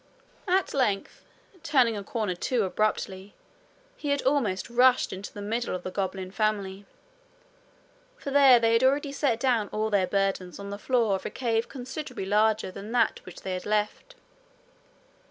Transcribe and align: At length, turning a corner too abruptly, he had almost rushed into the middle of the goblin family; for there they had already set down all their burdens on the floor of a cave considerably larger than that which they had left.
At 0.47 0.73
length, 0.73 1.25
turning 1.61 1.95
a 1.95 2.03
corner 2.03 2.33
too 2.33 2.63
abruptly, 2.63 3.35
he 3.95 4.09
had 4.09 4.23
almost 4.23 4.67
rushed 4.67 5.13
into 5.13 5.31
the 5.31 5.43
middle 5.43 5.75
of 5.75 5.83
the 5.83 5.91
goblin 5.91 6.31
family; 6.31 6.87
for 8.17 8.31
there 8.31 8.59
they 8.59 8.73
had 8.73 8.83
already 8.83 9.11
set 9.11 9.39
down 9.39 9.67
all 9.67 9.91
their 9.91 10.07
burdens 10.07 10.57
on 10.57 10.71
the 10.71 10.79
floor 10.79 11.13
of 11.15 11.25
a 11.27 11.29
cave 11.29 11.69
considerably 11.69 12.25
larger 12.25 12.71
than 12.71 12.91
that 12.93 13.21
which 13.27 13.41
they 13.43 13.53
had 13.53 13.67
left. 13.67 14.15